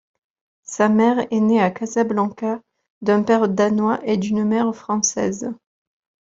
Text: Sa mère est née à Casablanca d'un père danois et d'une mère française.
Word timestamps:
Sa 0.63 0.89
mère 0.89 1.27
est 1.29 1.39
née 1.39 1.61
à 1.61 1.69
Casablanca 1.69 2.59
d'un 3.03 3.21
père 3.21 3.47
danois 3.47 3.99
et 4.03 4.17
d'une 4.17 4.43
mère 4.43 4.73
française. 4.73 5.53